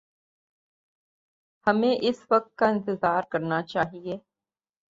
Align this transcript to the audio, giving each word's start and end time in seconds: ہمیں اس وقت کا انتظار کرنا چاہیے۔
ہمیں 1.67 1.95
اس 2.01 2.25
وقت 2.31 2.55
کا 2.55 2.67
انتظار 2.67 3.23
کرنا 3.29 3.61
چاہیے۔ 3.63 4.17